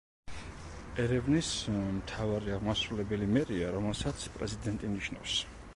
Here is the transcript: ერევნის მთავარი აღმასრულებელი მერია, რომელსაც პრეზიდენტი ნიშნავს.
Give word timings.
ერევნის 1.03 1.49
მთავარი 1.97 2.55
აღმასრულებელი 2.57 3.29
მერია, 3.37 3.73
რომელსაც 3.79 4.29
პრეზიდენტი 4.39 4.95
ნიშნავს. 4.99 5.43